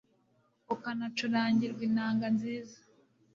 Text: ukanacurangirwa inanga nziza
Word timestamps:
ukanacurangirwa 0.73 1.81
inanga 1.89 2.25
nziza 2.35 2.77